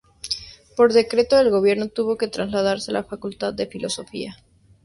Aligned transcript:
Por 0.75 0.93
decreto 0.93 1.37
del 1.37 1.51
gobierno 1.51 1.87
tuvo 1.89 2.17
que 2.17 2.27
trasladarse 2.27 2.89
a 2.89 2.95
la 2.95 3.03
Facultad 3.03 3.53
de 3.53 3.67
Filosofía. 3.67 4.35